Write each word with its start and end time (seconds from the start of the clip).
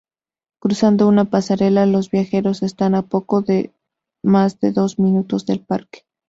Cruzando 0.59 1.07
una 1.07 1.25
pasarela 1.25 1.85
los 1.85 2.09
viajeros 2.09 2.63
están 2.63 2.95
a 2.95 3.03
poco 3.05 3.45
más 4.23 4.59
de 4.59 4.71
dos 4.71 4.97
minutos 4.97 5.45
del 5.45 5.59
parque. 5.63 6.07